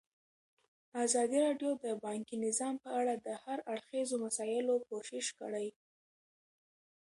ازادي 1.03 1.37
راډیو 1.45 1.71
د 1.83 1.85
بانکي 2.05 2.35
نظام 2.45 2.75
په 2.83 2.89
اړه 2.99 3.13
د 3.25 3.27
هر 3.43 3.57
اړخیزو 3.73 4.15
مسایلو 4.25 4.75
پوښښ 4.87 5.27
کړی. 5.39 5.67